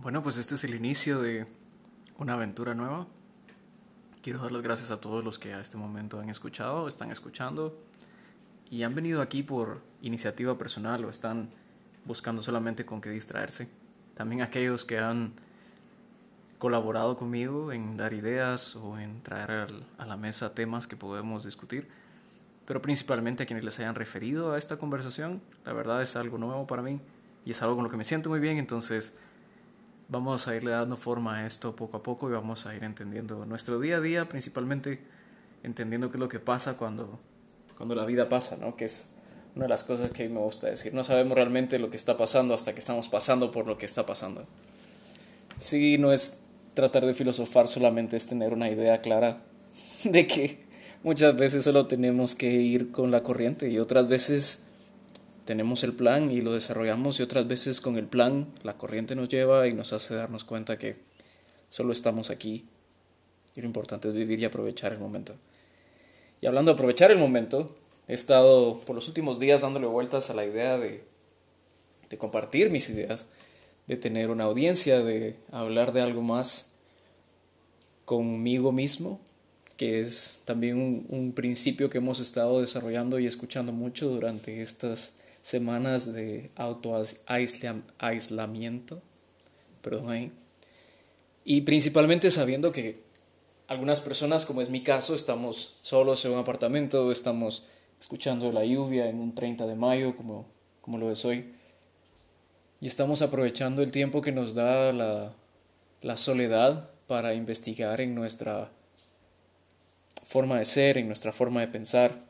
[0.00, 1.44] Bueno, pues este es el inicio de
[2.18, 3.08] una aventura nueva.
[4.22, 7.76] Quiero dar las gracias a todos los que a este momento han escuchado, están escuchando
[8.70, 11.50] y han venido aquí por iniciativa personal o están
[12.04, 13.68] buscando solamente con qué distraerse.
[14.14, 15.32] También aquellos que han
[16.58, 19.68] colaborado conmigo en dar ideas o en traer
[19.98, 21.88] a la mesa temas que podemos discutir,
[22.66, 25.42] pero principalmente a quienes les hayan referido a esta conversación.
[25.64, 27.00] La verdad es algo nuevo para mí
[27.44, 29.16] y es algo con lo que me siento muy bien, entonces
[30.08, 33.44] vamos a irle dando forma a esto poco a poco y vamos a ir entendiendo
[33.44, 35.00] nuestro día a día, principalmente
[35.62, 37.20] entendiendo qué es lo que pasa cuando,
[37.76, 38.74] cuando la vida pasa, ¿no?
[38.74, 39.10] Que es
[39.54, 40.94] una de las cosas que a mí me gusta decir.
[40.94, 44.06] No sabemos realmente lo que está pasando hasta que estamos pasando por lo que está
[44.06, 44.44] pasando.
[45.58, 46.44] Sí, no es
[46.74, 49.42] tratar de filosofar solamente, es tener una idea clara
[50.04, 50.64] de que
[51.02, 54.67] muchas veces solo tenemos que ir con la corriente y otras veces
[55.48, 59.30] tenemos el plan y lo desarrollamos y otras veces con el plan la corriente nos
[59.30, 60.96] lleva y nos hace darnos cuenta que
[61.70, 62.66] solo estamos aquí
[63.56, 65.34] y lo importante es vivir y aprovechar el momento.
[66.42, 67.74] Y hablando de aprovechar el momento,
[68.08, 71.02] he estado por los últimos días dándole vueltas a la idea de,
[72.10, 73.28] de compartir mis ideas,
[73.86, 76.74] de tener una audiencia, de hablar de algo más
[78.04, 79.18] conmigo mismo,
[79.78, 85.14] que es también un, un principio que hemos estado desarrollando y escuchando mucho durante estas
[85.48, 89.00] semanas de autoaislamiento,
[89.80, 90.30] perdón
[91.42, 93.00] y principalmente sabiendo que
[93.66, 97.64] algunas personas, como es mi caso, estamos solos en un apartamento, estamos
[97.98, 100.44] escuchando la lluvia en un 30 de mayo, como,
[100.82, 101.50] como lo es hoy,
[102.82, 105.32] y estamos aprovechando el tiempo que nos da la,
[106.02, 108.70] la soledad para investigar en nuestra
[110.24, 112.20] forma de ser, en nuestra forma de pensar,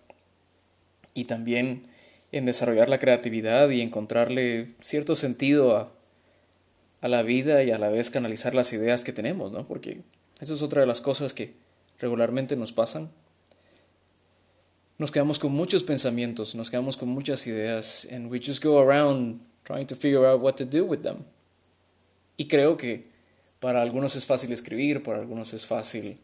[1.14, 1.97] y también
[2.33, 5.93] en desarrollar la creatividad y encontrarle cierto sentido a,
[7.01, 9.67] a la vida y a la vez canalizar las ideas que tenemos, ¿no?
[9.67, 10.03] Porque
[10.41, 11.55] eso es otra de las cosas que
[12.01, 13.11] regularmente nos pasan.
[14.99, 19.41] Nos quedamos con muchos pensamientos, nos quedamos con muchas ideas, and we just go around
[19.65, 21.19] trying to figure out what to do with them.
[22.37, 23.05] Y creo que
[23.61, 26.19] para algunos es fácil escribir, para algunos es fácil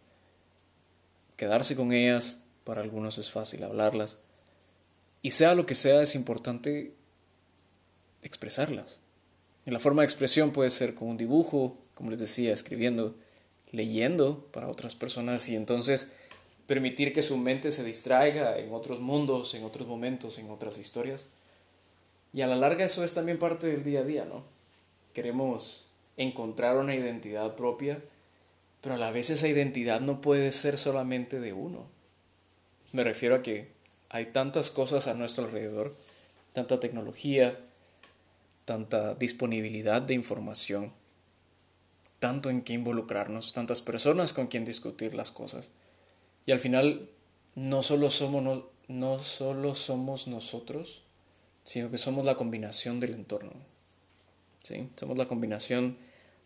[1.37, 4.19] quedarse con ellas, para algunos es fácil hablarlas.
[5.25, 6.93] Y sea lo que sea, es importante
[8.23, 9.01] expresarlas.
[9.65, 13.15] Y la forma de expresión puede ser con un dibujo, como les decía, escribiendo,
[13.73, 16.13] leyendo para otras personas y entonces
[16.67, 21.29] permitir que su mente se distraiga en otros mundos, en otros momentos, en otras historias.
[22.35, 24.45] Y a la larga eso es también parte del día a día, ¿no?
[25.15, 25.87] Queremos
[26.19, 27.99] encontrar una identidad propia,
[28.83, 31.87] pero a la vez esa identidad no puede ser solamente de uno.
[32.93, 33.74] Me refiero a que
[34.15, 35.93] hay tantas cosas a nuestro alrededor,
[36.53, 37.59] tanta tecnología,
[38.65, 40.93] tanta disponibilidad de información,
[42.21, 45.73] tanto en qué involucrarnos, tantas personas con quien discutir las cosas.
[46.47, 47.11] Y al final
[47.57, 51.03] no solo somos, no, no solo somos nosotros,
[51.65, 53.51] sino que somos la combinación del entorno.
[54.63, 54.89] ¿sí?
[54.95, 55.97] Somos la combinación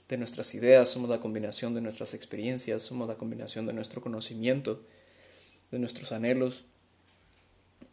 [0.09, 4.81] de nuestras ideas, somos la combinación de nuestras experiencias, somos la combinación de nuestro conocimiento,
[5.71, 6.65] de nuestros anhelos,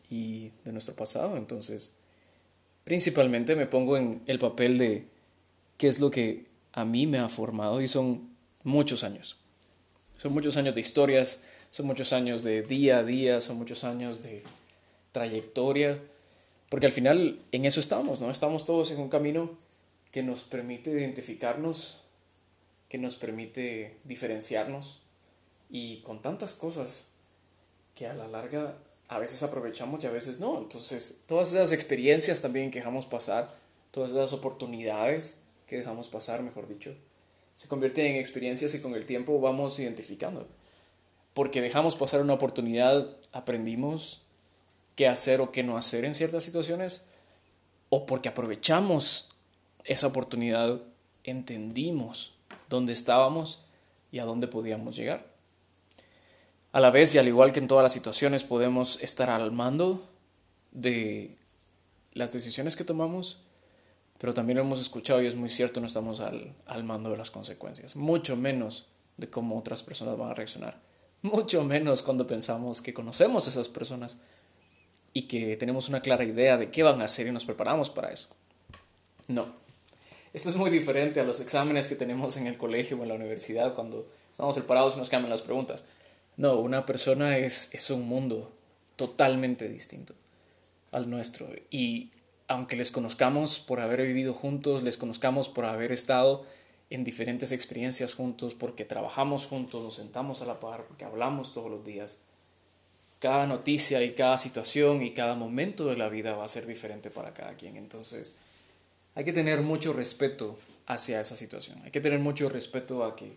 [0.10, 1.38] y de nuestro pasado.
[1.38, 1.94] Entonces,
[2.84, 5.06] principalmente me pongo en el papel de
[5.78, 6.44] qué es lo que
[6.74, 8.30] a mí me ha formado y son
[8.64, 9.38] muchos años.
[10.18, 14.22] Son muchos años de historias, son muchos años de día a día, son muchos años
[14.22, 14.44] de
[15.12, 16.00] trayectoria,
[16.70, 18.30] porque al final en eso estamos, ¿no?
[18.30, 19.58] Estamos todos en un camino
[20.12, 22.02] que nos permite identificarnos,
[22.90, 25.02] que nos permite diferenciarnos
[25.70, 27.10] y con tantas cosas
[27.96, 28.78] que a la larga
[29.08, 30.58] a veces aprovechamos y a veces no.
[30.58, 33.50] Entonces, todas esas experiencias también que dejamos pasar,
[33.92, 36.96] todas esas oportunidades que dejamos pasar, mejor dicho,
[37.54, 40.48] se convierten en experiencias y con el tiempo vamos identificando.
[41.34, 44.24] Porque dejamos pasar una oportunidad, aprendimos
[44.96, 47.04] qué hacer o qué no hacer en ciertas situaciones,
[47.90, 49.30] o porque aprovechamos
[49.84, 50.82] esa oportunidad,
[51.24, 52.36] entendimos
[52.70, 53.66] dónde estábamos
[54.12, 55.35] y a dónde podíamos llegar.
[56.76, 60.04] A la vez y al igual que en todas las situaciones podemos estar al mando
[60.74, 61.34] de
[62.12, 63.38] las decisiones que tomamos,
[64.18, 67.16] pero también lo hemos escuchado y es muy cierto, no estamos al, al mando de
[67.16, 70.78] las consecuencias, mucho menos de cómo otras personas van a reaccionar,
[71.22, 74.18] mucho menos cuando pensamos que conocemos a esas personas
[75.14, 78.12] y que tenemos una clara idea de qué van a hacer y nos preparamos para
[78.12, 78.28] eso.
[79.30, 79.48] No.
[80.34, 83.16] Esto es muy diferente a los exámenes que tenemos en el colegio o en la
[83.16, 85.86] universidad cuando estamos preparados y nos cambian las preguntas.
[86.38, 88.52] No, una persona es, es un mundo
[88.96, 90.14] totalmente distinto
[90.92, 91.50] al nuestro.
[91.70, 92.10] Y
[92.48, 96.46] aunque les conozcamos por haber vivido juntos, les conozcamos por haber estado
[96.90, 101.72] en diferentes experiencias juntos, porque trabajamos juntos, nos sentamos a la par, porque hablamos todos
[101.72, 102.20] los días.
[103.20, 107.10] Cada noticia y cada situación y cada momento de la vida va a ser diferente
[107.10, 107.76] para cada quien.
[107.76, 108.40] Entonces,
[109.16, 111.80] hay que tener mucho respeto hacia esa situación.
[111.84, 113.34] Hay que tener mucho respeto a que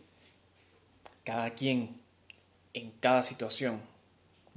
[1.25, 1.89] cada quien
[2.79, 3.81] en cada situación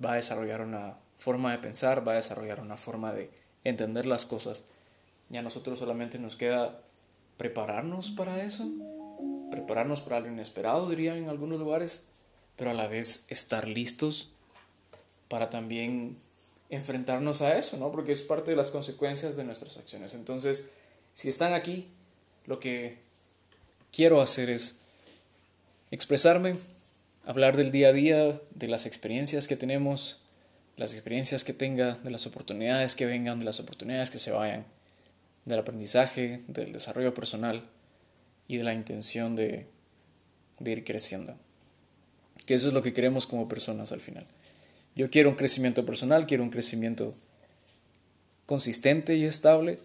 [0.04, 3.30] va a desarrollar una forma de pensar, va a desarrollar una forma de
[3.64, 4.66] entender las cosas.
[5.30, 6.82] Y a nosotros solamente nos queda
[7.38, 8.68] prepararnos para eso,
[9.52, 12.06] prepararnos para lo inesperado, diría en algunos lugares,
[12.56, 14.30] pero a la vez estar listos
[15.30, 16.18] para también
[16.70, 17.92] enfrentarnos a eso, ¿no?
[17.92, 20.14] Porque es parte de las consecuencias de nuestras acciones.
[20.14, 20.72] Entonces,
[21.14, 21.88] si están aquí,
[22.46, 22.98] lo que
[23.92, 24.82] quiero hacer es
[25.92, 26.56] expresarme,
[27.26, 30.22] hablar del día a día, de las experiencias que tenemos,
[30.78, 34.66] las experiencias que tenga, de las oportunidades que vengan, de las oportunidades que se vayan
[35.46, 37.64] del aprendizaje, del desarrollo personal
[38.48, 39.68] y de la intención de,
[40.60, 41.36] de ir creciendo.
[42.46, 44.26] Que eso es lo que queremos como personas al final.
[44.96, 47.14] Yo quiero un crecimiento personal, quiero un crecimiento
[48.46, 49.80] consistente y estable,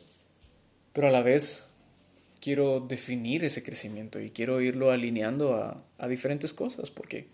[0.92, 1.68] pero a la vez
[2.40, 7.26] quiero definir ese crecimiento y quiero irlo alineando a, diferentes cosas, porque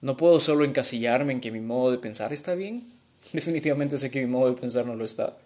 [0.00, 2.82] no puedo solo encasillarme en que mi modo de pensar está bien.
[3.32, 5.36] Definitivamente sé que mi modo de pensar no lo está.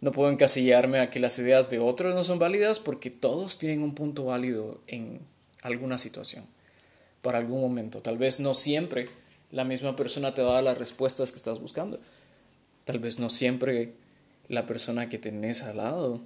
[0.00, 3.82] No puedo encasillarme a que las ideas de otros no son válidas porque todos tienen
[3.82, 5.20] un punto válido en
[5.62, 6.44] alguna situación,
[7.20, 8.00] para algún momento.
[8.00, 9.08] Tal vez no siempre
[9.50, 11.98] la misma persona te va a las respuestas que estás buscando.
[12.84, 13.92] Tal vez no siempre
[14.48, 16.20] la persona que tenés al lado,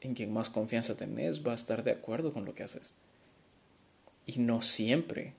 [0.00, 2.94] en quien más confianza tenés, va a estar de acuerdo con lo que haces.
[4.26, 5.34] Y no siempre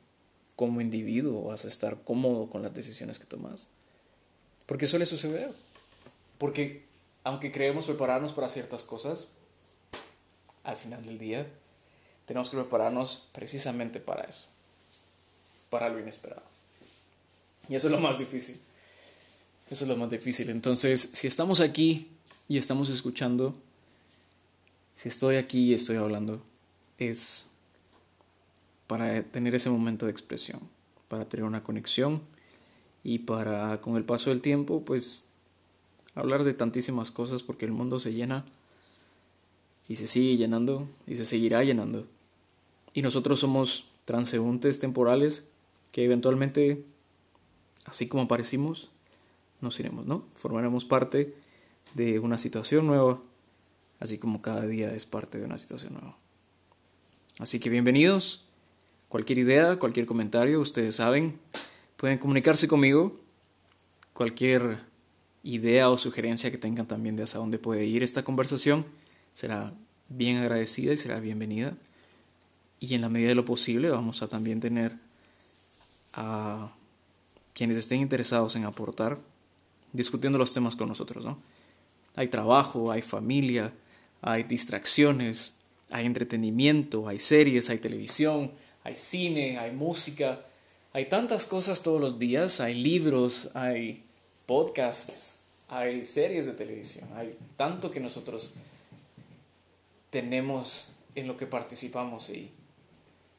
[0.55, 3.67] como individuo vas a estar cómodo con las decisiones que tomas.
[4.65, 5.51] Porque suele suceder.
[6.37, 6.83] Porque
[7.23, 9.29] aunque creemos prepararnos para ciertas cosas,
[10.63, 11.47] al final del día
[12.25, 14.47] tenemos que prepararnos precisamente para eso,
[15.69, 16.43] para lo inesperado.
[17.67, 18.59] Y eso es lo más difícil.
[19.69, 20.49] Eso es lo más difícil.
[20.49, 22.09] Entonces, si estamos aquí
[22.47, 23.55] y estamos escuchando,
[24.99, 26.41] si estoy aquí y estoy hablando,
[26.97, 27.51] es
[28.85, 30.59] para tener ese momento de expresión,
[31.07, 32.21] para tener una conexión
[33.01, 35.29] y para, con el paso del tiempo, pues
[36.15, 38.43] hablar de tantísimas cosas porque el mundo se llena
[39.87, 42.05] y se sigue llenando y se seguirá llenando.
[42.93, 45.47] Y nosotros somos transeúntes temporales
[45.93, 46.83] que eventualmente,
[47.85, 48.89] así como aparecimos,
[49.61, 50.25] nos iremos, ¿no?
[50.33, 51.33] Formaremos parte
[51.93, 53.21] de una situación nueva,
[53.99, 56.15] así como cada día es parte de una situación nueva.
[57.39, 58.45] Así que bienvenidos.
[59.07, 61.39] Cualquier idea, cualquier comentario, ustedes saben,
[61.97, 63.13] pueden comunicarse conmigo.
[64.13, 64.77] Cualquier
[65.43, 68.85] idea o sugerencia que tengan también de hacia dónde puede ir esta conversación,
[69.33, 69.73] será
[70.09, 71.73] bien agradecida y será bienvenida.
[72.79, 74.95] Y en la medida de lo posible vamos a también tener
[76.13, 76.71] a
[77.53, 79.17] quienes estén interesados en aportar,
[79.93, 81.25] discutiendo los temas con nosotros.
[81.25, 81.37] ¿no?
[82.15, 83.71] Hay trabajo, hay familia,
[84.21, 85.59] hay distracciones,
[85.91, 88.51] hay entretenimiento, hay series, hay televisión,
[88.83, 90.39] hay cine, hay música,
[90.93, 94.03] hay tantas cosas todos los días, hay libros, hay
[94.45, 98.51] podcasts, hay series de televisión, hay tanto que nosotros
[100.09, 102.49] tenemos en lo que participamos y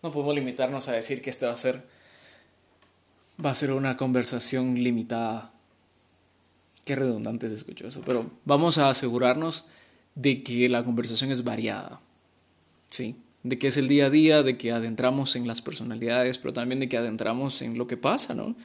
[0.03, 1.83] no podemos limitarnos a decir que este va a ser
[3.45, 5.51] va a ser una conversación limitada.
[6.85, 9.67] Qué redundante se escuchó eso, pero vamos a asegurarnos
[10.15, 12.01] de que la conversación es variada.
[12.89, 16.53] Sí, de que es el día a día, de que adentramos en las personalidades, pero
[16.53, 18.57] también de que adentramos en lo que pasa, ¿no?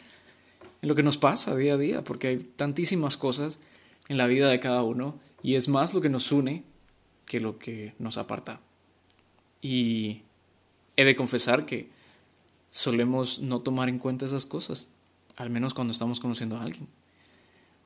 [0.86, 3.60] en lo que nos pasa día a día, porque hay tantísimas cosas
[4.08, 6.64] en la vida de cada uno y es más lo que nos une
[7.25, 8.62] que lo que nos aparta.
[9.64, 10.22] Y
[10.96, 11.90] he de confesar que
[12.70, 14.90] solemos no tomar en cuenta esas cosas,
[15.38, 16.88] al menos cuando estamos conociendo a alguien.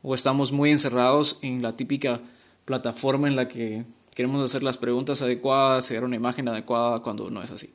[0.01, 2.19] O estamos muy encerrados en la típica
[2.69, 3.83] plataforma en la que
[4.13, 7.73] queremos hacer las preguntas adecuadas, hacer una imagen adecuada cuando no es así.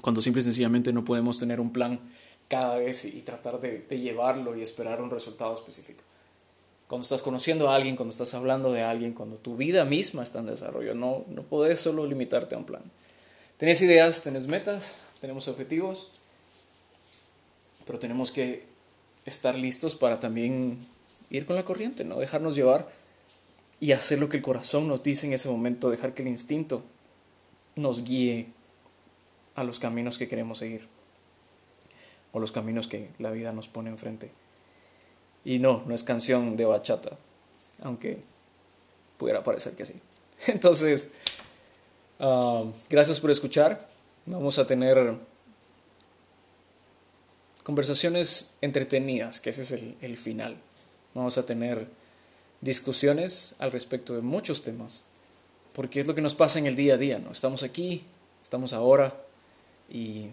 [0.00, 1.98] Cuando simple y sencillamente no podemos tener un plan
[2.46, 6.00] cada vez y, tratar de, llevarlo y esperar un resultado específico.
[6.86, 10.38] Cuando estás conociendo a alguien, cuando estás hablando de alguien, cuando tu vida misma está
[10.38, 12.82] en desarrollo, no, no puedes solo limitarte a un plan.
[13.56, 16.12] Tenés ideas, tenés metas, tenemos objetivos,
[17.84, 18.64] pero tenemos que
[19.26, 20.78] estar listos para también
[21.30, 23.01] ir con la corriente, no dejarnos llevar
[23.82, 26.84] y hacer lo que el corazón nos dice en ese momento, dejar que el instinto
[27.74, 28.46] nos guíe
[29.56, 30.86] a los caminos que queremos seguir
[32.30, 34.30] o los caminos que la vida nos pone enfrente.
[35.44, 37.18] Y no, no es canción de bachata,
[37.82, 38.20] aunque
[39.18, 39.94] pudiera parecer que sí.
[40.46, 41.10] Entonces,
[42.20, 43.84] um, gracias por escuchar.
[44.26, 45.16] Vamos a tener
[47.64, 50.56] conversaciones entretenidas, que ese es el, el final.
[51.14, 51.88] Vamos a tener
[52.62, 55.04] discusiones al respecto de muchos temas,
[55.74, 57.32] porque es lo que nos pasa en el día a día, ¿no?
[57.32, 58.04] Estamos aquí,
[58.42, 59.14] estamos ahora
[59.90, 60.28] y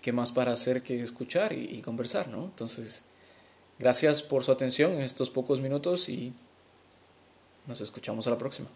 [0.00, 2.44] qué más para hacer que escuchar y, conversar, ¿no?
[2.44, 3.04] Entonces,
[3.78, 6.32] gracias por su atención en estos pocos minutos y
[7.66, 8.68] nos escuchamos a la próxima.